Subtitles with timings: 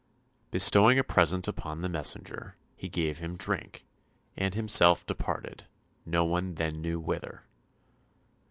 [0.49, 3.85] Bestowing a present upon the messenger, he gave him drink,
[4.35, 5.67] and himself departed,
[6.07, 7.43] no one then knew whither.